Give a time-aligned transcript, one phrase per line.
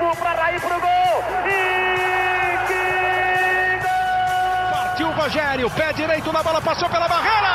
[0.00, 1.24] Cafu para Raí pro gol.
[1.46, 4.70] E que gol!
[4.72, 7.52] Partiu o Rogério, pé direito na bola, passou pela barreira.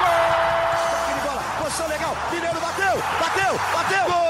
[0.00, 1.22] Gol!
[1.24, 2.16] bola, posição legal.
[2.32, 4.04] Mineiro bateu, bateu, bateu.
[4.06, 4.26] Gol!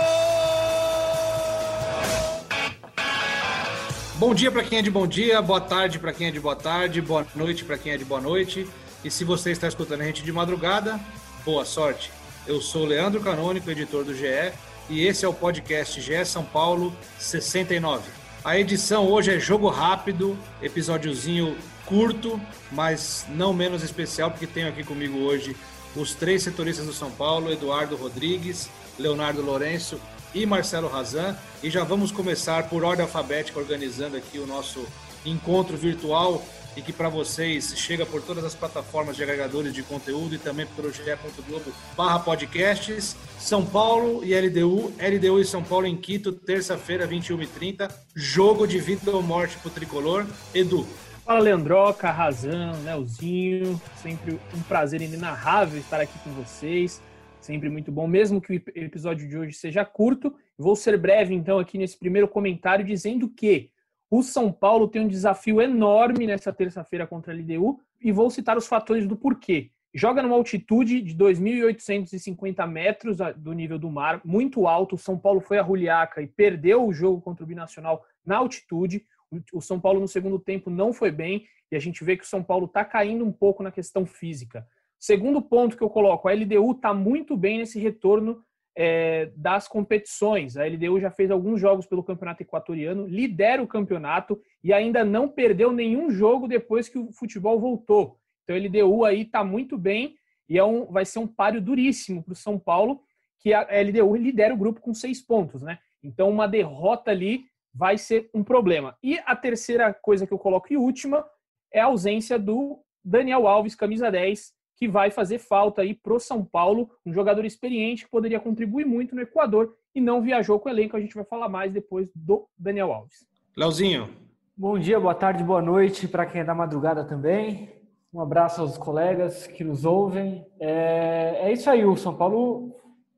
[4.16, 6.56] Bom dia para quem é de bom dia, boa tarde para quem é de boa
[6.56, 8.68] tarde, boa noite para quem é de boa noite.
[9.02, 11.00] E se você está escutando a gente de madrugada,
[11.46, 12.12] boa sorte.
[12.46, 14.52] Eu sou o Leandro Canônico, editor do GE,
[14.88, 18.08] e esse é o podcast GE São Paulo 69.
[18.44, 22.40] A edição hoje é jogo rápido, episódiozinho curto,
[22.70, 25.56] mas não menos especial, porque tenho aqui comigo hoje
[25.94, 28.68] os três setoristas do São Paulo, Eduardo Rodrigues,
[28.98, 30.00] Leonardo Lourenço
[30.34, 31.36] e Marcelo Razan.
[31.62, 34.86] E já vamos começar por ordem alfabética, organizando aqui o nosso
[35.24, 36.44] encontro virtual
[36.76, 40.66] e que para vocês chega por todas as plataformas de agregadores de conteúdo e também
[40.66, 43.16] pelo ge.globo barra podcasts.
[43.38, 49.10] São Paulo e LDU, LDU e São Paulo em Quito, terça-feira, 21h30, jogo de vida
[49.10, 50.26] ou morte pro Tricolor.
[50.54, 50.86] Edu.
[51.24, 57.02] Fala Leandroca, Razan, Leozinho, sempre um prazer inenarrável estar aqui com vocês,
[57.40, 60.32] sempre muito bom, mesmo que o episódio de hoje seja curto.
[60.56, 63.70] Vou ser breve então aqui nesse primeiro comentário dizendo que
[64.10, 68.56] o São Paulo tem um desafio enorme nessa terça-feira contra a LDU e vou citar
[68.56, 69.70] os fatores do porquê.
[69.92, 74.94] Joga numa altitude de 2.850 metros do nível do mar, muito alto.
[74.94, 79.04] O São Paulo foi a Juliaca e perdeu o jogo contra o Binacional na altitude.
[79.52, 82.28] O São Paulo no segundo tempo não foi bem e a gente vê que o
[82.28, 84.66] São Paulo está caindo um pouco na questão física.
[84.98, 88.42] Segundo ponto que eu coloco, a LDU está muito bem nesse retorno
[88.76, 90.56] é, das competições.
[90.56, 95.28] A LDU já fez alguns jogos pelo Campeonato Equatoriano, lidera o campeonato e ainda não
[95.28, 98.20] perdeu nenhum jogo depois que o futebol voltou.
[98.44, 100.14] Então a LDU aí está muito bem
[100.48, 103.00] e é um, vai ser um páreo duríssimo para o São Paulo,
[103.40, 105.78] que a LDU lidera o grupo com seis pontos, né?
[106.02, 108.96] Então uma derrota ali vai ser um problema.
[109.02, 111.26] E a terceira coisa que eu coloco e última
[111.72, 116.44] é a ausência do Daniel Alves, camisa 10, que vai fazer falta aí pro São
[116.44, 120.72] Paulo, um jogador experiente que poderia contribuir muito no Equador e não viajou com o
[120.72, 120.96] elenco.
[120.96, 123.26] A gente vai falar mais depois do Daniel Alves.
[123.56, 124.10] Leozinho.
[124.56, 127.70] Bom dia, boa tarde, boa noite para quem é da madrugada também.
[128.12, 130.46] Um abraço aos colegas que nos ouvem.
[130.60, 132.74] É, é isso aí, o São Paulo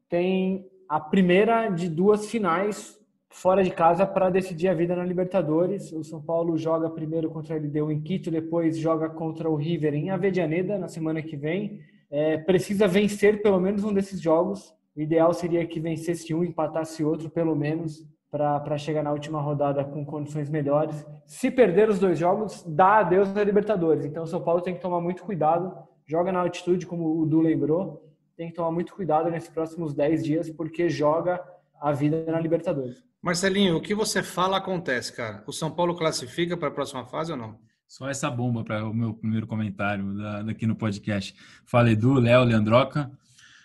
[0.09, 2.98] tem a primeira de duas finais
[3.31, 5.93] fora de casa para decidir a vida na Libertadores.
[5.93, 9.95] O São Paulo joga primeiro contra o LDU em Quito, depois joga contra o River
[9.95, 11.81] em Avedianeda na semana que vem.
[12.11, 14.75] É, precisa vencer pelo menos um desses jogos.
[14.97, 19.85] O ideal seria que vencesse um, empatasse outro, pelo menos, para chegar na última rodada
[19.85, 21.07] com condições melhores.
[21.27, 24.05] Se perder os dois jogos, dá adeus na Libertadores.
[24.05, 25.73] Então o São Paulo tem que tomar muito cuidado.
[26.07, 28.03] Joga na altitude, como o Du lembrou.
[28.37, 31.43] Tem que tomar muito cuidado nesses próximos 10 dias, porque joga
[31.81, 33.08] a vida na Libertadores.
[33.21, 35.43] Marcelinho, o que você fala acontece, cara.
[35.47, 37.59] O São Paulo classifica para a próxima fase ou não?
[37.87, 41.35] Só essa bomba para o meu primeiro comentário da, daqui no podcast.
[41.65, 43.11] Fala Edu, Léo, Leandroca.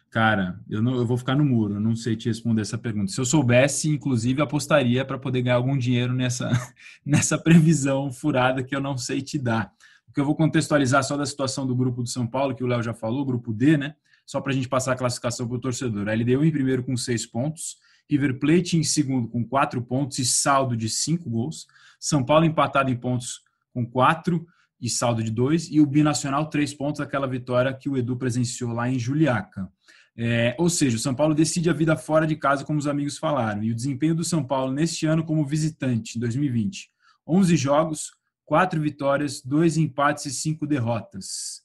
[0.09, 3.11] Cara, eu, não, eu vou ficar no muro, não sei te responder essa pergunta.
[3.11, 6.51] Se eu soubesse, inclusive, apostaria para poder ganhar algum dinheiro nessa,
[7.05, 9.73] nessa previsão furada que eu não sei te dar.
[10.07, 12.67] O que eu vou contextualizar só da situação do grupo do São Paulo, que o
[12.67, 13.95] Léo já falou, grupo D, né?
[14.25, 16.07] Só para a gente passar a classificação para o torcedor.
[16.07, 17.77] A LDU em primeiro com seis pontos,
[18.09, 21.67] River Plate em segundo com quatro pontos e saldo de cinco gols.
[21.99, 23.41] São Paulo empatado em pontos
[23.73, 24.45] com quatro
[24.79, 25.69] e saldo de dois.
[25.71, 29.71] E o Binacional, três pontos, aquela vitória que o Edu presenciou lá em Juliaca.
[30.15, 33.17] É, ou seja, o São Paulo decide a vida fora de casa, como os amigos
[33.17, 33.63] falaram.
[33.63, 36.91] E o desempenho do São Paulo neste ano como visitante, em 2020.
[37.25, 38.11] 11 jogos,
[38.45, 41.63] quatro vitórias, dois empates e cinco derrotas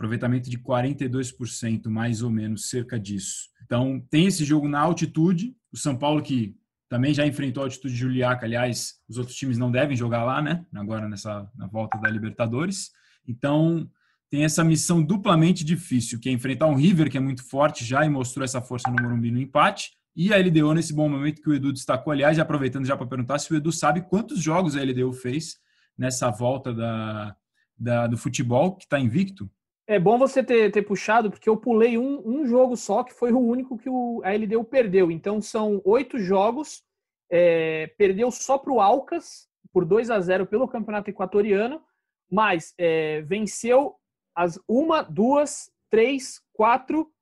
[0.00, 3.50] aproveitamento de 42%, mais ou menos, cerca disso.
[3.62, 6.56] Então, tem esse jogo na altitude, o São Paulo que
[6.88, 10.42] também já enfrentou a altitude de Juliaca, aliás, os outros times não devem jogar lá,
[10.42, 10.66] né?
[10.74, 12.90] Agora nessa na volta da Libertadores.
[13.26, 13.88] Então,
[14.28, 18.04] tem essa missão duplamente difícil, que é enfrentar um River que é muito forte já
[18.04, 21.48] e mostrou essa força no Morumbi no empate, e a LDU nesse bom momento que
[21.48, 24.76] o Edu destacou, aliás, já aproveitando já para perguntar se o Edu sabe quantos jogos
[24.76, 25.58] a LDU fez
[25.96, 27.36] nessa volta da,
[27.78, 29.50] da do futebol, que está invicto.
[29.90, 33.32] É bom você ter, ter puxado, porque eu pulei um, um jogo só, que foi
[33.32, 35.10] o único que o, a LDU perdeu.
[35.10, 36.84] Então são oito jogos,
[37.28, 41.82] é, perdeu só para o Alcas, por 2 a 0 pelo Campeonato Equatoriano,
[42.30, 43.96] mas é, venceu
[44.32, 47.12] as uma, duas, três, quatro,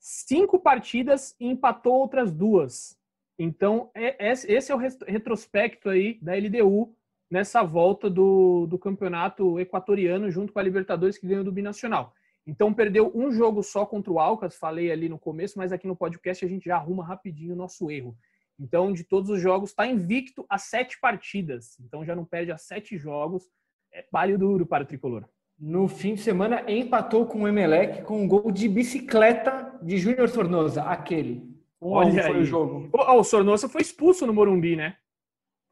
[0.00, 2.98] cinco partidas e empatou outras duas.
[3.38, 6.92] Então, é, esse é o retrospecto aí da LDU
[7.30, 12.12] nessa volta do, do campeonato equatoriano junto com a Libertadores que ganhou do Binacional.
[12.46, 15.96] Então perdeu um jogo só contra o Alcas, falei ali no começo, mas aqui no
[15.96, 18.16] podcast a gente já arruma rapidinho o nosso erro.
[18.58, 21.78] Então, de todos os jogos, está invicto a sete partidas.
[21.80, 23.50] Então, já não perde a sete jogos.
[23.92, 25.24] É palho duro para o tricolor.
[25.58, 30.28] No fim de semana, empatou com o Emelec com um gol de bicicleta de Júnior
[30.28, 31.54] Sornosa, aquele.
[31.80, 32.90] Um Olha foi o jogo.
[32.92, 34.96] O Sornosa foi expulso no Morumbi, né?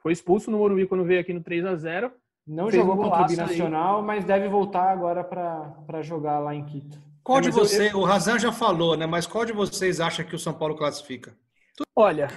[0.05, 2.13] Foi expulso no Morumbi quando veio aqui no 3 a 0
[2.47, 4.05] Não jogou contra o Binacional, aí.
[4.05, 6.99] mas deve voltar agora para jogar lá em Quito.
[7.23, 8.01] Qual é, de vocês, eu...
[8.01, 9.07] o Razan já falou, né?
[9.07, 11.35] Mas qual de vocês acha que o São Paulo classifica?
[11.97, 12.29] Olha.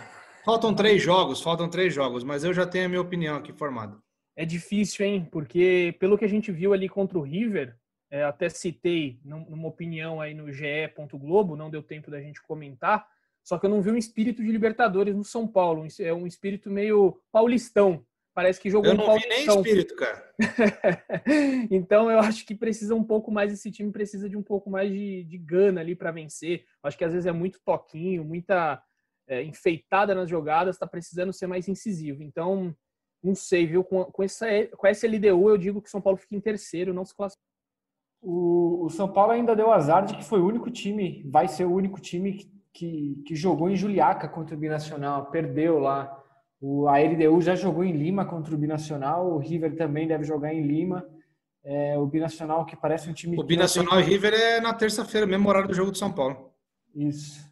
[0.45, 3.97] Faltam três jogos, faltam três jogos, mas eu já tenho a minha opinião aqui formada.
[4.33, 5.27] É difícil, hein?
[5.29, 7.75] Porque pelo que a gente viu ali contra o River,
[8.09, 10.89] é, até citei numa opinião aí no GE.
[11.15, 13.05] Globo, não deu tempo da gente comentar,
[13.47, 15.87] só que eu não vi um espírito de Libertadores no São Paulo.
[16.01, 18.05] É um espírito meio paulistão.
[18.35, 20.35] Parece que jogou Eu não um vi nem espírito, cara.
[21.71, 24.91] então eu acho que precisa um pouco mais, esse time precisa de um pouco mais
[24.91, 26.65] de, de gana ali para vencer.
[26.83, 28.83] Acho que às vezes é muito toquinho, muita
[29.29, 32.21] é, enfeitada nas jogadas, está precisando ser mais incisivo.
[32.21, 32.75] Então,
[33.23, 33.81] não sei, viu?
[33.81, 34.45] Com, com, essa,
[34.75, 37.47] com essa LDU, eu digo que São Paulo fica em terceiro, não se classifica.
[38.21, 41.63] O, o São Paulo ainda deu azar de que foi o único time, vai ser
[41.63, 46.15] o único time que que, que jogou em Juliaca contra o Binacional, perdeu lá.
[46.61, 50.53] O, a LDU já jogou em Lima contra o Binacional, o River também deve jogar
[50.53, 51.03] em Lima.
[51.63, 53.37] É, o Binacional, que parece um time.
[53.37, 56.51] O Binacional e River é na terça-feira, mesmo horário do jogo do São Paulo.
[56.95, 57.45] Isso.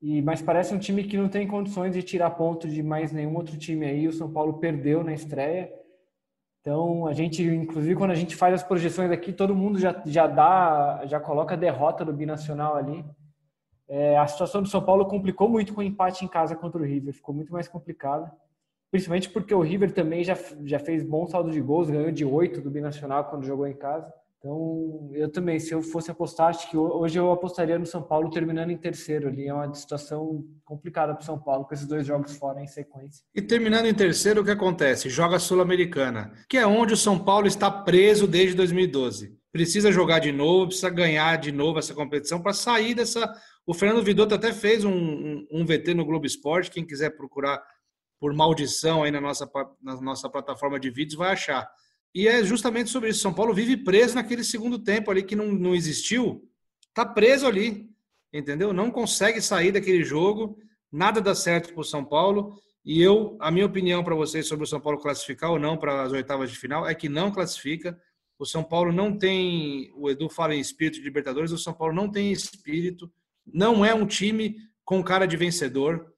[0.00, 3.34] E, mas parece um time que não tem condições de tirar ponto de mais nenhum
[3.34, 4.06] outro time aí.
[4.06, 5.70] O São Paulo perdeu na estreia.
[6.60, 10.26] Então, a gente, inclusive, quando a gente faz as projeções aqui, todo mundo já, já
[10.26, 13.04] dá, já coloca a derrota do Binacional ali.
[13.88, 16.84] É, a situação do São Paulo complicou muito com o empate em casa contra o
[16.84, 18.32] River, ficou muito mais complicada.
[18.90, 22.60] Principalmente porque o River também já, já fez bom saldo de gols, ganhou de 8
[22.60, 24.12] do Binacional quando jogou em casa.
[24.38, 28.30] Então, eu também, se eu fosse apostar, acho que hoje eu apostaria no São Paulo
[28.30, 29.48] terminando em terceiro ali.
[29.48, 33.24] É uma situação complicada para o São Paulo, com esses dois jogos fora em sequência.
[33.34, 35.08] E terminando em terceiro, o que acontece?
[35.08, 39.36] Joga Sul-Americana, que é onde o São Paulo está preso desde 2012.
[39.56, 44.04] Precisa jogar de novo, precisa ganhar de novo essa competição para sair dessa o Fernando
[44.04, 46.70] Vidotto até fez um, um, um, VT no Globo Esporte.
[46.70, 47.60] Quem quiser procurar
[48.20, 49.50] por maldição aí na nossa,
[49.82, 51.66] na nossa plataforma de vídeos vai achar.
[52.14, 53.20] E é justamente sobre isso.
[53.20, 56.48] São Paulo vive preso naquele segundo tempo ali que não, não existiu.
[56.94, 57.90] Tá preso ali,
[58.32, 58.72] entendeu?
[58.72, 60.58] Não consegue sair daquele jogo.
[60.92, 62.54] Nada dá certo para o São Paulo.
[62.84, 66.02] E eu, a minha opinião para vocês sobre o São Paulo classificar ou não para
[66.02, 67.98] as oitavas de final é que não classifica.
[68.38, 69.90] O São Paulo não tem.
[69.94, 71.52] O Edu fala em espírito de Libertadores.
[71.52, 73.10] O São Paulo não tem espírito
[73.52, 76.12] não é um time com cara de vencedor.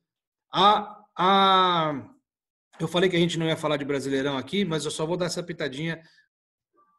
[0.53, 2.09] A, a,
[2.81, 5.17] eu falei que a gente não ia falar de Brasileirão aqui, mas eu só vou
[5.17, 6.01] dar essa pitadinha.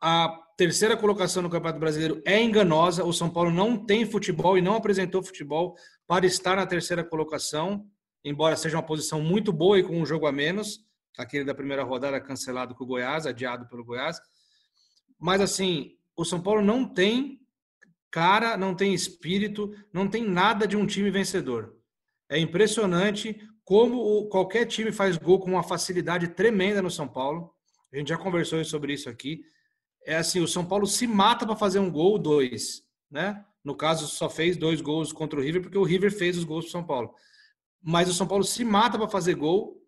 [0.01, 3.03] A terceira colocação no Campeonato Brasileiro é enganosa.
[3.03, 5.75] O São Paulo não tem futebol e não apresentou futebol
[6.07, 7.85] para estar na terceira colocação,
[8.23, 10.87] embora seja uma posição muito boa e com um jogo a menos.
[11.17, 14.21] Aquele da primeira rodada cancelado com o Goiás, adiado pelo Goiás.
[15.19, 17.39] Mas assim, o São Paulo não tem
[18.11, 21.75] cara, não tem espírito, não tem nada de um time vencedor.
[22.27, 27.53] É impressionante como qualquer time faz gol com uma facilidade tremenda no São Paulo.
[27.93, 29.43] A gente já conversou sobre isso aqui.
[30.05, 33.45] É assim, o São Paulo se mata para fazer um gol, dois, né?
[33.63, 36.65] No caso, só fez dois gols contra o River porque o River fez os gols
[36.65, 37.13] para São Paulo.
[37.81, 39.79] Mas o São Paulo se mata para fazer gol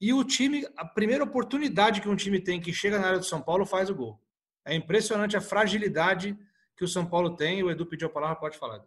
[0.00, 3.24] e o time, a primeira oportunidade que um time tem que chega na área do
[3.24, 4.21] São Paulo faz o gol.
[4.64, 6.36] É impressionante a fragilidade
[6.76, 7.62] que o São Paulo tem.
[7.62, 8.84] O Edu pediu a palavra, pode falar.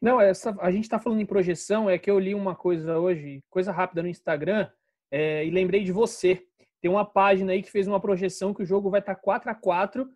[0.00, 3.44] Não, essa, a gente está falando em projeção, é que eu li uma coisa hoje,
[3.50, 4.68] coisa rápida no Instagram,
[5.10, 6.42] é, e lembrei de você.
[6.80, 9.50] Tem uma página aí que fez uma projeção que o jogo vai estar tá 4
[9.50, 10.10] a 4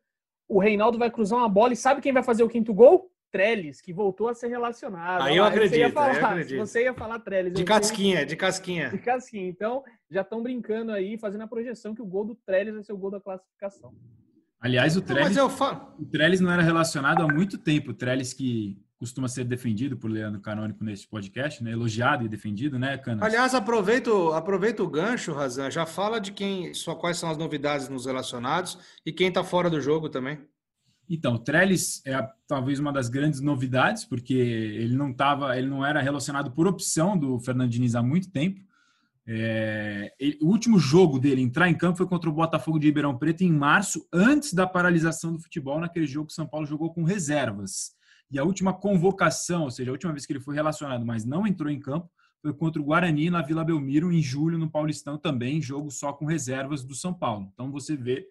[0.48, 3.10] o Reinaldo vai cruzar uma bola e sabe quem vai fazer o quinto gol?
[3.30, 5.22] Trellis, que voltou a ser relacionado.
[5.22, 6.58] Aí eu acredito, você ia falar, eu acredito.
[6.58, 7.52] Você ia falar Trellis.
[7.52, 8.90] De casquinha, de casquinha.
[8.90, 9.48] De casquinha.
[9.48, 12.92] Então, já estão brincando aí, fazendo a projeção que o gol do Trellis vai ser
[12.92, 13.92] o gol da classificação.
[14.64, 15.46] Aliás, o Trellis, não,
[15.98, 17.90] o Trellis não era relacionado há muito tempo.
[17.90, 21.72] O Trellis que costuma ser defendido por Leandro Canônico nesse podcast, né?
[21.72, 23.22] Elogiado e defendido, né, Canas?
[23.22, 25.70] Aliás, aproveita, aproveita o gancho, Razan.
[25.70, 29.68] Já fala de quem, só quais são as novidades nos relacionados e quem está fora
[29.68, 30.40] do jogo também.
[31.10, 35.84] Então, o Trellis é talvez uma das grandes novidades, porque ele não tava, ele não
[35.84, 38.62] era relacionado por opção do Fernando Diniz há muito tempo.
[39.26, 43.16] É, ele, o último jogo dele entrar em campo foi contra o Botafogo de Ribeirão
[43.16, 47.04] Preto em março, antes da paralisação do futebol, naquele jogo que São Paulo jogou com
[47.04, 47.92] reservas.
[48.30, 51.46] E a última convocação, ou seja, a última vez que ele foi relacionado, mas não
[51.46, 52.10] entrou em campo,
[52.42, 56.26] foi contra o Guarani na Vila Belmiro em julho, no Paulistão, também jogo só com
[56.26, 57.48] reservas do São Paulo.
[57.54, 58.26] Então você vê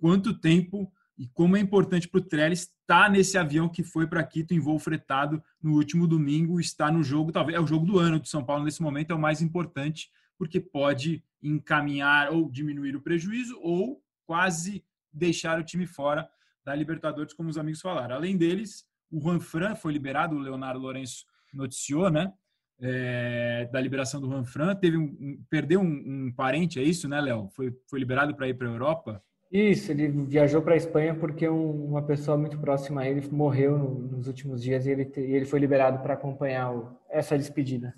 [0.00, 4.22] quanto tempo e como é importante para o Trellis estar nesse avião que foi para
[4.24, 7.98] Quito em voo fretado no último domingo, está no jogo, talvez é o jogo do
[7.98, 12.96] ano do São Paulo nesse momento, é o mais importante, porque pode encaminhar ou diminuir
[12.96, 16.28] o prejuízo ou quase deixar o time fora
[16.64, 18.16] da Libertadores, como os amigos falaram.
[18.16, 22.32] Além deles, o Juan Fran foi liberado, o Leonardo Lourenço noticiou, né?
[22.80, 27.08] É, da liberação do Juan Fran, teve um, um perdeu um, um, parente, é isso,
[27.08, 27.48] né, Léo?
[27.50, 29.22] Foi, foi liberado para ir para a Europa?
[29.54, 33.78] Isso, ele viajou para a Espanha porque um, uma pessoa muito próxima a ele morreu
[33.78, 37.94] no, nos últimos dias e ele, ele foi liberado para acompanhar o, essa despedida.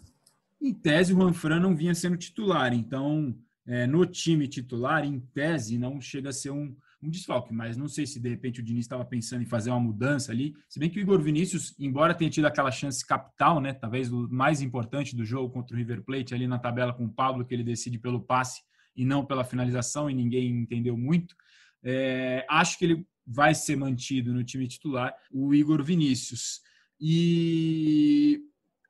[0.60, 3.34] Em tese, o Juan Fran não vinha sendo titular, então
[3.66, 7.88] é, no time titular, em tese, não chega a ser um, um desfalque, mas não
[7.88, 10.54] sei se de repente o Diniz estava pensando em fazer uma mudança ali.
[10.68, 14.28] Se bem que o Igor Vinícius, embora tenha tido aquela chance capital, né, talvez o
[14.28, 17.54] mais importante do jogo contra o River Plate ali na tabela com o Pablo, que
[17.54, 18.60] ele decide pelo passe
[18.96, 21.36] e não pela finalização, e ninguém entendeu muito.
[21.82, 26.60] É, acho que ele vai ser mantido no time titular, o Igor Vinícius.
[27.00, 28.40] E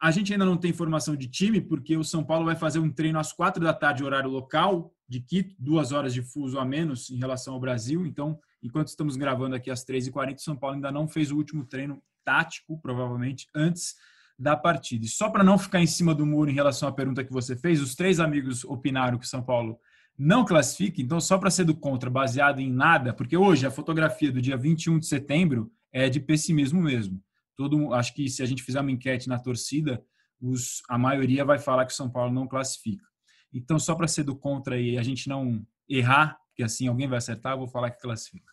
[0.01, 2.91] a gente ainda não tem informação de time, porque o São Paulo vai fazer um
[2.91, 7.11] treino às quatro da tarde, horário local, de Quito, duas horas de fuso a menos
[7.11, 8.05] em relação ao Brasil.
[8.05, 11.65] Então, enquanto estamos gravando aqui às 3h40, o São Paulo ainda não fez o último
[11.65, 13.95] treino tático, provavelmente, antes
[14.39, 15.07] da partida.
[15.07, 17.57] E só para não ficar em cima do muro em relação à pergunta que você
[17.57, 19.79] fez, os três amigos opinaram que o São Paulo
[20.19, 24.33] não classifica, então só para ser do contra, baseado em nada, porque hoje a fotografia
[24.33, 27.21] do dia 21 de setembro é de pessimismo mesmo.
[27.57, 30.03] Todo, acho que se a gente fizer uma enquete na torcida,
[30.41, 33.05] os, a maioria vai falar que o São Paulo não classifica.
[33.53, 37.19] Então, só para ser do contra e a gente não errar, porque assim alguém vai
[37.19, 38.53] acertar, eu vou falar que classifica.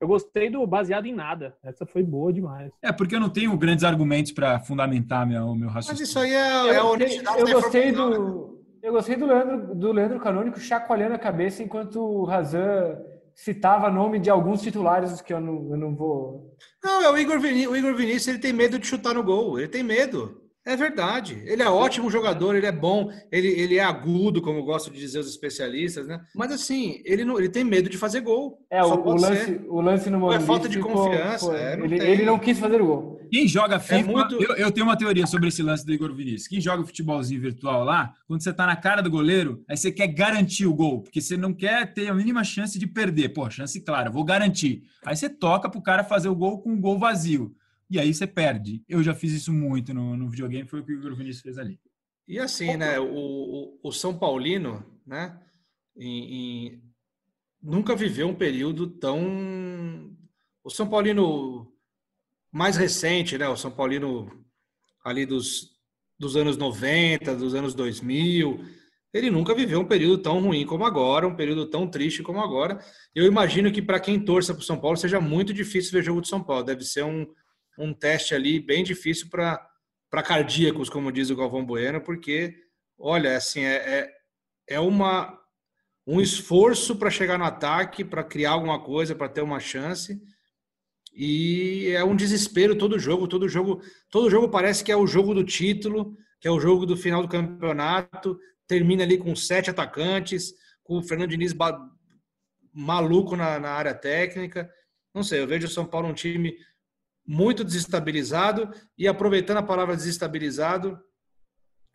[0.00, 1.56] Eu gostei do baseado em nada.
[1.62, 2.70] Essa foi boa demais.
[2.82, 6.00] É, porque eu não tenho grandes argumentos para fundamentar meu, meu raciocínio.
[6.00, 8.55] Mas isso aí é, é a honestidade eu, eu gostei do
[8.86, 12.96] Eu gostei do Leandro, do Leandro Canônico chacoalhando a cabeça enquanto o Razan
[13.34, 16.56] citava nome de alguns titulares que eu não, eu não vou.
[16.84, 17.72] Não, é o Igor Vinícius.
[17.72, 19.58] O Igor Vinícius ele tem medo de chutar no gol.
[19.58, 20.40] Ele tem medo.
[20.66, 21.40] É verdade.
[21.46, 25.20] Ele é ótimo jogador, ele é bom, ele, ele é agudo, como gostam de dizer
[25.20, 26.20] os especialistas, né?
[26.34, 28.58] Mas assim, ele não, ele tem medo de fazer gol.
[28.68, 30.42] É, o, o, lance, o lance no momento.
[30.42, 31.56] É falta de confiança.
[31.56, 33.20] é, não ele, ele, não quis fazer o gol.
[33.30, 34.42] Quem joga FIFA, é muito...
[34.42, 36.48] eu, eu, tenho uma teoria sobre esse lance do Igor Vinícius.
[36.48, 40.08] Quem joga futebolzinho virtual lá, quando você tá na cara do goleiro, aí você quer
[40.08, 43.28] garantir o gol, porque você não quer ter a mínima chance de perder.
[43.28, 44.82] Pô, chance clara, vou garantir.
[45.04, 47.54] Aí você toca pro cara fazer o gol com um gol vazio
[47.90, 48.82] e aí você perde.
[48.88, 51.58] Eu já fiz isso muito no, no videogame, foi o que o Igor Vinícius fez
[51.58, 51.80] ali.
[52.28, 55.40] E assim, né, o, o, São Paulino, né,
[55.96, 56.34] em,
[56.66, 56.82] em,
[57.62, 60.16] nunca viveu um período tão...
[60.64, 61.72] O São Paulino
[62.50, 64.44] mais recente, né, o São Paulino
[65.04, 65.76] ali dos,
[66.18, 68.64] dos anos 90, dos anos 2000,
[69.16, 72.78] ele nunca viveu um período tão ruim como agora, um período tão triste como agora.
[73.14, 76.20] Eu imagino que para quem torça para o São Paulo seja muito difícil ver jogo
[76.20, 76.64] de São Paulo.
[76.64, 77.26] Deve ser um,
[77.78, 82.54] um teste ali bem difícil para cardíacos, como diz o Galvão Bueno, porque,
[82.98, 84.12] olha, assim, é, é,
[84.68, 85.38] é uma,
[86.06, 90.20] um esforço para chegar no ataque, para criar alguma coisa, para ter uma chance.
[91.12, 93.80] E é um desespero todo jogo, todo jogo,
[94.10, 97.22] todo jogo parece que é o jogo do título, que é o jogo do final
[97.22, 100.52] do campeonato, termina ali com sete atacantes,
[100.82, 101.54] com o Fernando Diniz
[102.72, 104.70] maluco na, na área técnica.
[105.14, 106.54] Não sei, eu vejo o São Paulo um time
[107.26, 108.70] muito desestabilizado.
[108.96, 110.98] E aproveitando a palavra desestabilizado,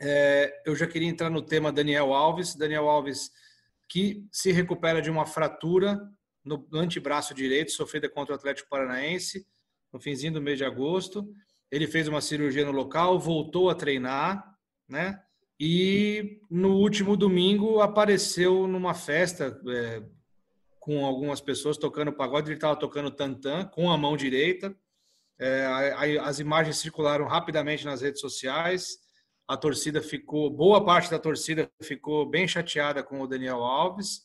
[0.01, 2.55] é, eu já queria entrar no tema Daniel Alves.
[2.55, 3.31] Daniel Alves,
[3.87, 6.01] que se recupera de uma fratura
[6.43, 9.45] no antebraço direito, sofrida contra o Atlético Paranaense,
[9.93, 11.31] no finzinho do mês de agosto.
[11.69, 14.43] Ele fez uma cirurgia no local, voltou a treinar,
[14.89, 15.21] né?
[15.59, 20.01] E no último domingo apareceu numa festa é,
[20.79, 22.47] com algumas pessoas tocando pagode.
[22.47, 24.75] Ele estava tocando tantã com a mão direita.
[25.41, 25.65] É,
[26.19, 28.99] as imagens circularam rapidamente nas redes sociais.
[29.47, 34.21] A torcida ficou, boa parte da torcida ficou bem chateada com o Daniel Alves.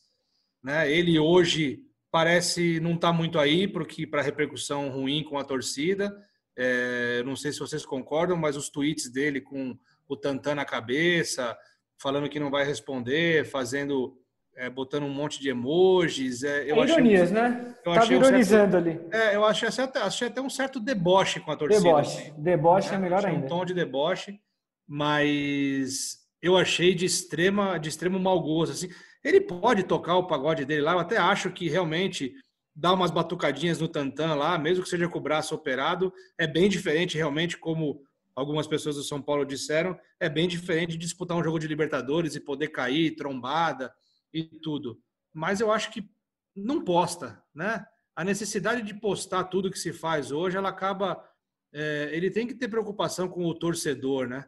[0.63, 0.91] Né?
[0.91, 1.79] Ele hoje
[2.11, 6.15] parece não estar tá muito aí porque para repercussão ruim com a torcida.
[6.55, 9.75] É, não sei se vocês concordam, mas os tweets dele com
[10.07, 11.57] o Tantan na cabeça,
[11.99, 14.15] falando que não vai responder, fazendo
[14.57, 16.43] é, botando um monte de emojis.
[16.43, 17.75] É, eu é ironias, achei, né?
[17.85, 18.99] Eu Tava ironizando um certo, ali.
[19.11, 21.83] É, eu achei até, achei até um certo deboche com a torcida.
[21.83, 22.17] Deboche.
[22.17, 23.45] Assim, deboche é, é melhor ainda.
[23.45, 24.39] Um tom de deboche,
[24.87, 28.71] mas eu achei de extrema de extremo mau gosto.
[28.71, 28.89] Assim.
[29.23, 32.33] Ele pode tocar o pagode dele lá, eu até acho que realmente
[32.75, 36.69] dar umas batucadinhas no tantã lá, mesmo que seja com o braço operado, é bem
[36.69, 38.01] diferente realmente como
[38.35, 42.35] algumas pessoas do São Paulo disseram, é bem diferente de disputar um jogo de Libertadores
[42.35, 43.91] e poder cair, trombada,
[44.33, 44.99] e tudo.
[45.33, 46.09] Mas eu acho que
[46.55, 47.85] não posta, né?
[48.17, 51.23] a necessidade de postar tudo que se faz hoje, ela acaba.
[51.71, 54.43] É, ele tem que ter preocupação com o torcedor, né?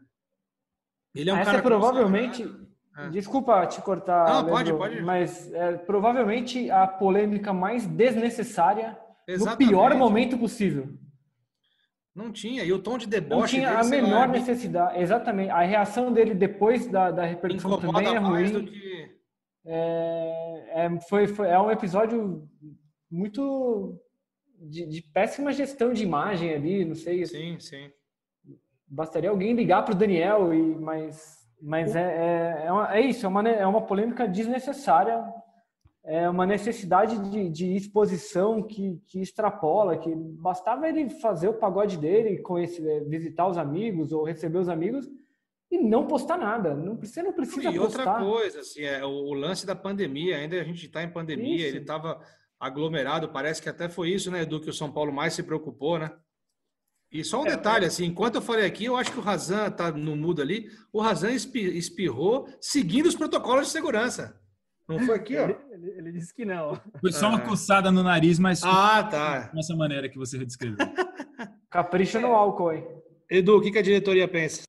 [1.14, 2.52] Ele é um Essa cara é provavelmente.
[2.98, 3.10] É.
[3.10, 5.02] Desculpa te cortar, Não, Leandro, pode, pode.
[5.04, 9.66] mas é provavelmente a polêmica mais desnecessária Exatamente.
[9.66, 10.90] no pior momento possível.
[12.16, 13.60] Não tinha, e o tom de deboche.
[13.60, 15.52] Não tinha a menor lá, necessidade, exatamente.
[15.52, 18.66] A reação dele depois da, da repercussão também é ruim.
[18.66, 18.89] Que...
[19.72, 22.50] É, é, foi, foi, é um episódio
[23.10, 24.02] muito
[24.60, 27.24] de, de, péssima gestão de imagem ali, não sei.
[27.28, 27.92] Sim, sim.
[28.88, 33.24] Bastaria alguém ligar para o Daniel, e, mas, mas é, é, é, uma, é, isso,
[33.28, 35.24] é uma, é uma polêmica desnecessária,
[36.04, 41.96] é uma necessidade de, de exposição que, que extrapola, que bastava ele fazer o pagode
[41.96, 45.08] dele, conhecer, visitar os amigos ou receber os amigos
[45.72, 46.76] e não postar nada.
[46.76, 48.04] Não, você não precisa e postar.
[48.04, 51.12] E outra coisa, assim, é, o, o, lance da pandemia, ainda a gente está em
[51.12, 51.68] pandemia, isso.
[51.68, 52.20] ele estava
[52.60, 56.00] aglomerado, parece que até foi isso, né, Edu, que o São Paulo mais se preocupou,
[56.00, 56.12] né?
[57.12, 59.72] E só um é, detalhe, assim, enquanto eu falei aqui, eu acho que o Razan
[59.72, 64.40] tá no mudo ali, o Razan espirrou seguindo os protocolos de segurança.
[64.88, 65.44] Não foi aqui, ó?
[65.44, 66.80] Ele, ele, ele disse que não.
[67.00, 67.46] Foi só uma é.
[67.46, 69.52] coçada no nariz, mas ah, tá.
[69.54, 70.78] dessa maneira que você descreveu.
[71.70, 72.88] Capricha no álcool, hein?
[73.30, 74.69] Edu, o que, que a diretoria pensa?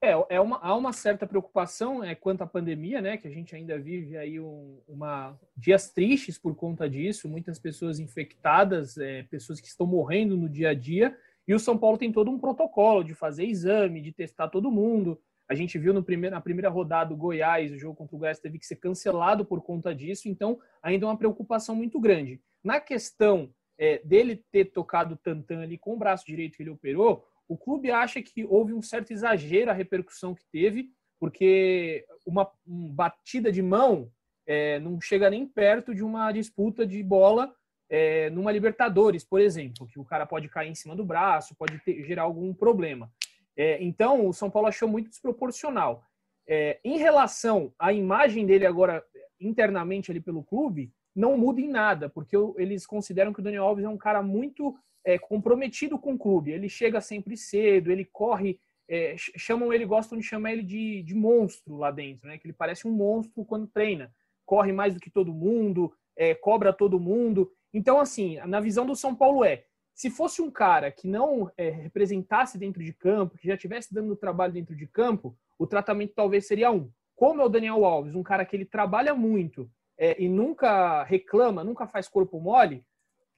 [0.00, 3.16] É, é uma, há uma certa preocupação é, quanto à pandemia, né?
[3.16, 7.98] Que a gente ainda vive aí um, uma dias tristes por conta disso, muitas pessoas
[7.98, 11.16] infectadas, é, pessoas que estão morrendo no dia a dia.
[11.48, 15.20] E o São Paulo tem todo um protocolo de fazer exame, de testar todo mundo.
[15.48, 18.38] A gente viu no primeiro, na primeira rodada do Goiás, o jogo contra o Goiás
[18.38, 22.38] teve que ser cancelado por conta disso, então ainda é uma preocupação muito grande.
[22.62, 26.70] Na questão é, dele ter tocado o Tantan ali com o braço direito que ele
[26.70, 32.48] operou, o clube acha que houve um certo exagero a repercussão que teve, porque uma,
[32.66, 34.12] batida de mão
[34.46, 37.52] é, não chega nem perto de uma disputa de bola
[37.90, 41.78] é, numa Libertadores, por exemplo, que o cara pode cair em cima do braço, pode
[41.80, 43.10] ter, gerar algum problema.
[43.56, 46.04] É, então, o São Paulo achou muito desproporcional.
[46.46, 49.04] É, em relação à imagem dele agora
[49.40, 53.84] internamente ali pelo clube, não muda em nada, porque eles consideram que o Daniel Alves
[53.84, 56.52] é um cara muito é, comprometido com o clube.
[56.52, 58.58] Ele chega sempre cedo, ele corre,
[58.88, 62.38] é, chamam ele, gostam de chamar ele de, de monstro lá dentro, né?
[62.38, 64.12] Que ele parece um monstro quando treina,
[64.44, 67.50] corre mais do que todo mundo, é, cobra todo mundo.
[67.72, 69.64] Então, assim, na visão do São Paulo é,
[69.98, 74.14] se fosse um cara que não é, representasse dentro de campo, que já estivesse dando
[74.14, 76.88] trabalho dentro de campo, o tratamento talvez seria um.
[77.16, 81.64] Como é o Daniel Alves, um cara que ele trabalha muito é, e nunca reclama,
[81.64, 82.86] nunca faz corpo mole,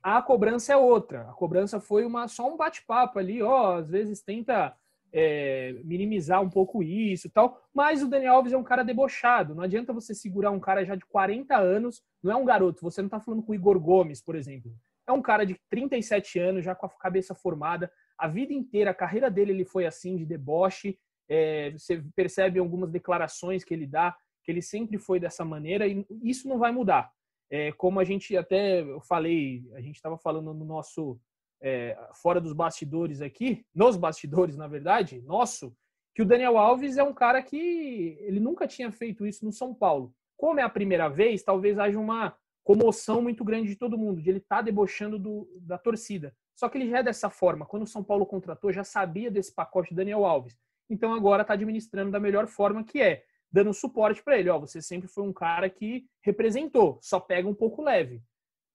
[0.02, 1.22] a cobrança é outra.
[1.22, 4.74] A cobrança foi uma só um bate-papo ali, ó, às vezes tenta
[5.12, 9.54] é, minimizar um pouco isso e tal, mas o Daniel Alves é um cara debochado.
[9.54, 13.00] Não adianta você segurar um cara já de 40 anos, não é um garoto, você
[13.00, 14.72] não está falando com o Igor Gomes, por exemplo.
[15.06, 18.94] É um cara de 37 anos, já com a cabeça formada, a vida inteira, a
[18.94, 20.98] carreira dele ele foi assim, de deboche.
[21.28, 26.06] É, você percebe algumas declarações que ele dá, que ele sempre foi dessa maneira, e
[26.22, 27.10] isso não vai mudar.
[27.50, 31.20] É, como a gente até eu falei, a gente estava falando no nosso
[31.60, 35.76] é, fora dos bastidores aqui, nos bastidores, na verdade, nosso,
[36.14, 39.74] que o Daniel Alves é um cara que ele nunca tinha feito isso no São
[39.74, 40.14] Paulo.
[40.36, 44.30] Como é a primeira vez, talvez haja uma comoção muito grande de todo mundo, de
[44.30, 46.34] ele estar tá debochando do, da torcida.
[46.54, 47.66] Só que ele já é dessa forma.
[47.66, 50.58] Quando o São Paulo contratou, já sabia desse pacote Daniel Alves.
[50.88, 54.50] Então agora está administrando da melhor forma que é, dando suporte para ele.
[54.50, 58.22] Ó, você sempre foi um cara que representou, só pega um pouco leve.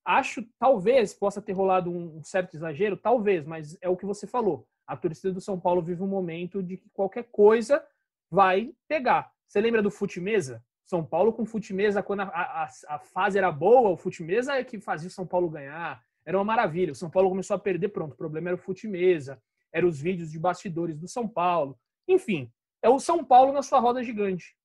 [0.03, 4.67] Acho, talvez, possa ter rolado um certo exagero, talvez, mas é o que você falou.
[4.85, 7.83] A torcida do São Paulo vive um momento de que qualquer coisa
[8.29, 9.31] vai pegar.
[9.47, 10.63] Você lembra do fute-mesa?
[10.85, 14.79] São Paulo com fute-mesa, quando a, a, a, fase era boa, o fute-mesa é que
[14.79, 16.03] fazia o São Paulo ganhar.
[16.23, 16.91] Era uma maravilha.
[16.91, 18.13] O São Paulo começou a perder, pronto.
[18.13, 19.41] O problema era o fute-mesa,
[19.73, 21.79] eram os vídeos de bastidores do São Paulo.
[22.07, 22.51] Enfim,
[22.83, 24.55] é o São Paulo na sua roda gigante.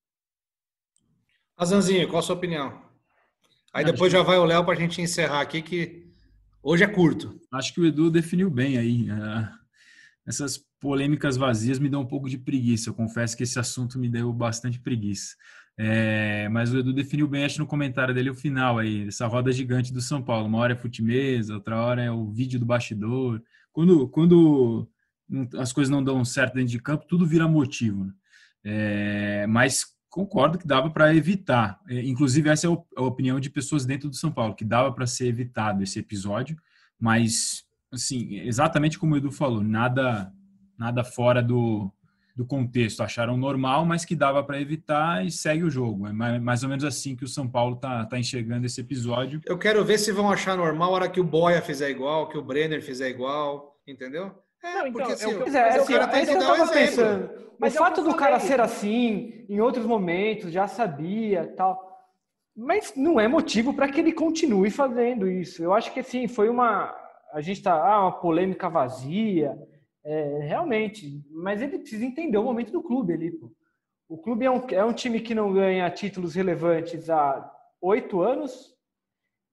[1.60, 2.80] Azanzinho, qual a sua opinião?
[3.70, 6.10] Aí depois já vai o Léo para a gente encerrar aqui, que
[6.62, 7.38] hoje é curto.
[7.52, 9.10] Acho que o Edu definiu bem aí.
[9.10, 9.48] É,
[10.26, 12.88] essas polêmicas vazias me dão um pouco de preguiça.
[12.88, 15.36] Eu confesso que esse assunto me deu bastante preguiça.
[15.76, 19.52] É, mas o Edu definiu bem, acho, no comentário dele o final aí, essa roda
[19.52, 20.46] gigante do São Paulo.
[20.46, 23.42] Uma hora é futimesa, outra hora é o vídeo do bastidor.
[23.70, 24.88] Quando, quando
[25.58, 28.06] as coisas não dão certo dentro de campo, tudo vira motivo.
[28.06, 28.12] Né?
[28.64, 31.80] É, mas concordo que dava para evitar.
[31.88, 35.06] É, inclusive, essa é a opinião de pessoas dentro do São Paulo, que dava para
[35.06, 36.56] ser evitado esse episódio,
[36.98, 40.30] mas, assim, exatamente como o Edu falou, nada,
[40.76, 41.90] nada fora do,
[42.36, 46.06] do contexto acharam normal, mas que dava para evitar e segue o jogo.
[46.06, 49.40] É mais ou menos assim que o São Paulo tá, tá enxergando esse episódio.
[49.46, 52.36] Eu quero ver se vão achar normal a hora que o Boia fizer igual, que
[52.36, 54.34] o Brenner fizer igual, entendeu?
[54.62, 57.30] É, não, então, porque assim, é, é, assim, o cara tem que dar um pensando.
[57.58, 61.88] Mas o fato do cara ser assim, em outros momentos, já sabia tal.
[62.56, 65.62] Mas não é motivo para que ele continue fazendo isso.
[65.62, 66.94] Eu acho que assim, foi uma.
[67.32, 67.74] A gente está.
[67.74, 69.56] Ah, uma polêmica vazia.
[70.04, 71.22] É, realmente.
[71.30, 73.30] Mas ele precisa entender o momento do clube ali.
[73.30, 73.50] Pô.
[74.08, 77.48] O clube é um, é um time que não ganha títulos relevantes há
[77.80, 78.74] oito anos,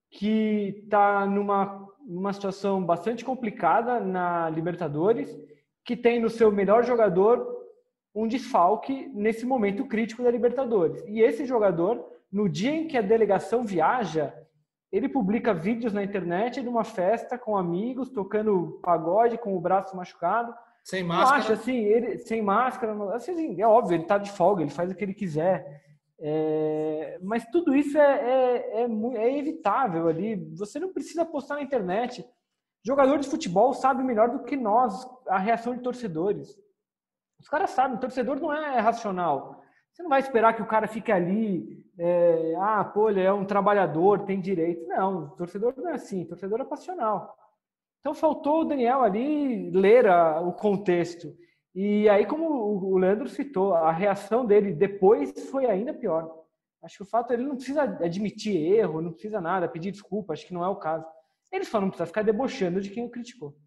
[0.10, 5.38] que está numa, numa situação bastante complicada na Libertadores,
[5.84, 7.46] que tem no seu melhor jogador
[8.16, 11.04] um desfalque nesse momento crítico da Libertadores.
[11.06, 14.34] E esse jogador no dia em que a delegação viaja,
[14.92, 19.96] ele publica vídeos na internet de uma festa com amigos, tocando pagode com o braço
[19.96, 20.54] machucado.
[20.84, 21.38] Sem máscara.
[21.38, 24.90] Eu acho assim, ele sem máscara, assim, é óbvio, ele está de folga, ele faz
[24.90, 25.84] o que ele quiser.
[26.20, 30.36] É, mas tudo isso é, é, é, é, evitável ali.
[30.56, 32.26] Você não precisa postar na internet.
[32.84, 36.58] Jogador de futebol sabe melhor do que nós a reação de torcedores.
[37.40, 39.62] Os caras sabem, o torcedor não é racional.
[39.92, 43.46] Você não vai esperar que o cara fique ali, é, ah, pô, ele é um
[43.46, 44.88] trabalhador, tem direito.
[44.88, 47.36] Não, o torcedor não é assim, o torcedor é passional.
[48.00, 51.28] Então faltou o Daniel ali ler a, o contexto.
[51.76, 56.46] E aí, como o Leandro citou, a reação dele depois foi ainda pior.
[56.82, 60.46] Acho que o fato ele não precisa admitir erro, não precisa nada, pedir desculpa, acho
[60.46, 61.06] que não é o caso.
[61.52, 63.58] Ele só não precisa ficar debochando de quem o criticou.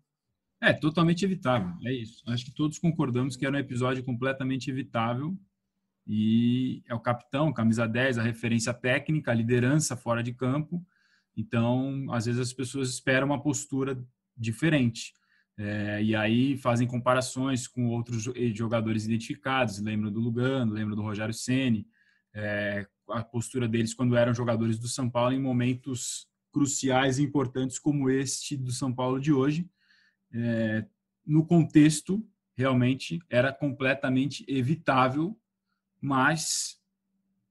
[0.62, 2.22] É, totalmente evitável, é isso.
[2.28, 5.34] Acho que todos concordamos que era um episódio completamente evitável
[6.06, 10.84] e é o capitão, camisa 10, a referência técnica, a liderança fora de campo.
[11.36, 14.02] Então, às vezes as pessoas esperam uma postura
[14.36, 15.14] diferente.
[15.62, 18.22] É, e aí fazem comparações com outros
[18.54, 19.78] jogadores identificados.
[19.78, 21.86] Lembro do Lugano, lembro do Rogério Ceni,
[22.32, 27.78] é, a postura deles quando eram jogadores do São Paulo em momentos cruciais e importantes
[27.78, 29.68] como este do São Paulo de hoje.
[30.32, 30.86] É,
[31.26, 32.24] no contexto,
[32.56, 35.36] realmente era completamente evitável
[36.00, 36.80] mas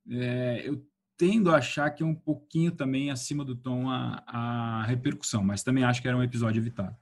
[0.09, 0.83] é, eu
[1.15, 5.63] tendo a achar que é um pouquinho também acima do tom a, a repercussão, mas
[5.63, 6.95] também acho que era um episódio evitável.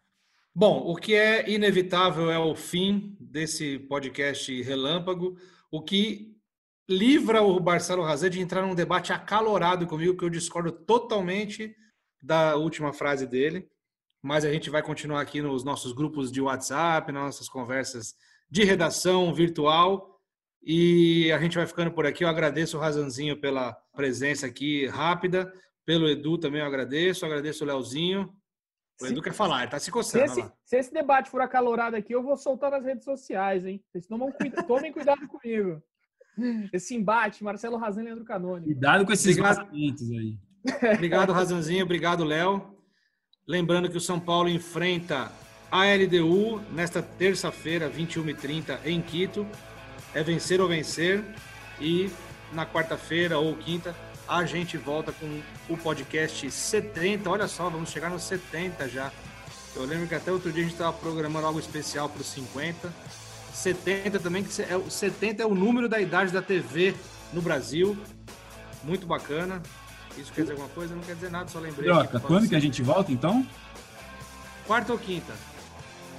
[0.59, 5.37] Bom, o que é inevitável é o fim desse podcast relâmpago,
[5.69, 6.35] o que
[6.89, 11.75] livra o Marcelo Razé de entrar num debate acalorado comigo, que eu discordo totalmente
[12.23, 13.69] da última frase dele,
[14.19, 18.15] mas a gente vai continuar aqui nos nossos grupos de WhatsApp, nas nossas conversas
[18.49, 20.19] de redação virtual,
[20.63, 22.23] e a gente vai ficando por aqui.
[22.23, 25.53] Eu agradeço o Razanzinho pela presença aqui rápida.
[25.85, 27.23] Pelo Edu também eu agradeço.
[27.23, 28.35] Eu agradeço o Leozinho.
[29.01, 30.27] O Edu quer falar, ele tá se coçando.
[30.27, 33.83] Se esse, se esse, debate for acalorado aqui, eu vou soltar nas redes sociais, hein?
[33.91, 34.31] Vocês tomam,
[34.67, 35.81] tomem cuidado comigo.
[36.73, 38.65] Esse embate, Marcelo Razan e Leandro Canoni.
[38.65, 40.37] Cuidado com esses vazamentos aí.
[40.93, 41.83] Obrigado, Razanzinho.
[41.83, 42.75] Obrigado, Léo.
[43.47, 45.31] Lembrando que o São Paulo enfrenta
[45.71, 49.47] a LDU nesta terça-feira, 21h30, em Quito
[50.13, 51.23] é vencer ou vencer.
[51.79, 52.09] E
[52.51, 53.95] na quarta-feira ou quinta
[54.27, 57.29] a gente volta com o podcast 70.
[57.29, 59.11] Olha só, vamos chegar nos 70 já.
[59.75, 62.91] Eu lembro que até outro dia a gente estava programando algo especial para os 50.
[63.53, 66.95] 70 também, que é, 70 é o número da idade da TV
[67.31, 67.97] no Brasil.
[68.83, 69.61] Muito bacana.
[70.17, 70.95] Isso quer dizer alguma coisa?
[70.95, 71.89] Não quer dizer nada, só lembrei.
[71.89, 73.45] Troca, quando que a gente volta então?
[74.65, 75.33] Quarta ou quinta?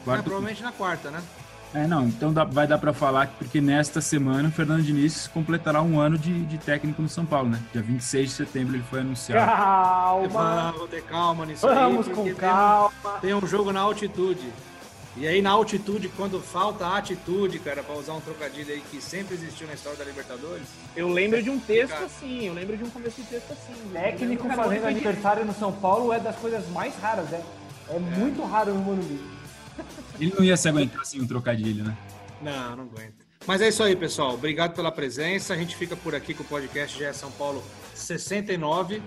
[0.04, 1.22] Quarta é, provavelmente na quarta, né?
[1.74, 5.26] É, não, então dá, vai dar para falar que porque nesta semana o Fernando Diniz
[5.28, 7.60] completará um ano de, de, técnico no São Paulo, né?
[7.72, 9.44] Dia 26 de setembro ele foi anunciado.
[9.44, 10.72] Calma!
[10.72, 12.92] Vamos ter calma nisso Vamos aí, com calma.
[13.02, 14.50] Tem um, tem um jogo na altitude.
[15.16, 19.34] E aí na altitude, quando falta atitude, cara, para usar um trocadilho aí que sempre
[19.34, 20.66] existiu na história da Libertadores.
[20.96, 23.90] Eu lembro de um texto assim, eu lembro de um começo de texto assim.
[23.92, 27.42] Técnico fazendo aniversário no São Paulo é das coisas mais raras, né?
[27.90, 27.98] É, é.
[27.98, 29.37] muito raro no Morumbi.
[30.20, 31.96] Ele não ia se aguentar assim um trocadilho, né?
[32.42, 33.26] Não, não aguenta.
[33.46, 34.34] Mas é isso aí, pessoal.
[34.34, 35.54] Obrigado pela presença.
[35.54, 37.64] A gente fica por aqui com o podcast GE São Paulo
[37.94, 39.02] 69.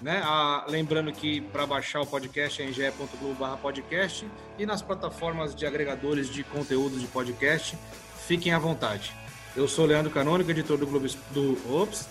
[0.00, 0.20] Né?
[0.22, 4.28] Ah, lembrando que para baixar o podcast é em ge.globo podcast
[4.58, 7.76] e nas plataformas de agregadores de conteúdo de podcast,
[8.26, 9.12] fiquem à vontade.
[9.56, 12.06] Eu sou Leandro Canônico, editor do Globo do Ops.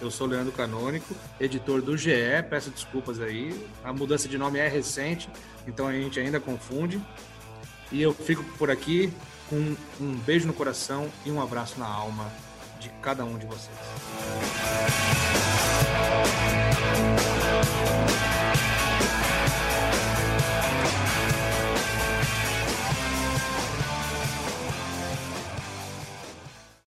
[0.00, 2.10] Eu sou Leandro Canônico, editor do GE.
[2.50, 3.66] Peço desculpas aí.
[3.82, 5.28] A mudança de nome é recente,
[5.66, 7.00] então a gente ainda confunde.
[7.90, 9.12] E eu fico por aqui
[9.48, 12.30] com um beijo no coração e um abraço na alma
[12.78, 13.76] de cada um de vocês.